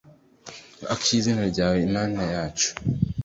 [0.93, 2.69] Ak’izina ryawe Mana yacu